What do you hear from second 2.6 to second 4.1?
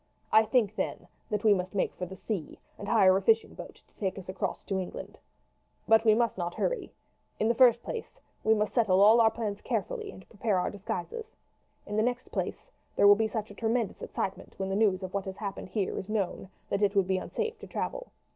and hire a fishing boat to